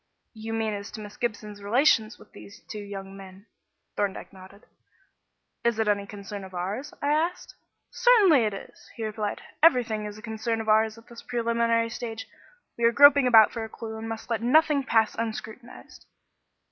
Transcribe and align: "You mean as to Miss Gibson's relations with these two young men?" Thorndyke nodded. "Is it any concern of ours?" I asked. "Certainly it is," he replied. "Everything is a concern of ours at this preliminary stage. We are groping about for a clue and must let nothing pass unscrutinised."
"You 0.33 0.53
mean 0.53 0.73
as 0.73 0.89
to 0.93 0.99
Miss 0.99 1.15
Gibson's 1.15 1.61
relations 1.61 2.17
with 2.17 2.31
these 2.31 2.61
two 2.67 2.79
young 2.79 3.15
men?" 3.15 3.45
Thorndyke 3.95 4.33
nodded. 4.33 4.63
"Is 5.63 5.77
it 5.77 5.87
any 5.87 6.07
concern 6.07 6.43
of 6.43 6.55
ours?" 6.55 6.91
I 7.03 7.09
asked. 7.13 7.53
"Certainly 7.91 8.45
it 8.45 8.53
is," 8.55 8.89
he 8.95 9.05
replied. 9.05 9.43
"Everything 9.61 10.05
is 10.05 10.17
a 10.17 10.23
concern 10.23 10.59
of 10.59 10.67
ours 10.67 10.97
at 10.97 11.05
this 11.07 11.21
preliminary 11.21 11.91
stage. 11.91 12.27
We 12.79 12.85
are 12.85 12.91
groping 12.91 13.27
about 13.27 13.51
for 13.51 13.63
a 13.63 13.69
clue 13.69 13.95
and 13.95 14.09
must 14.09 14.27
let 14.31 14.41
nothing 14.41 14.83
pass 14.85 15.15
unscrutinised." 15.15 16.03